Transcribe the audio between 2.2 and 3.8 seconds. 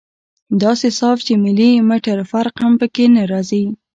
فرق هم پکښې نه رځي.